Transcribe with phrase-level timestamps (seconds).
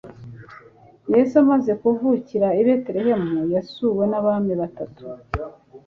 [1.13, 5.05] yesu amaze kuvukira i betelehemu yasuwe n'abami batatu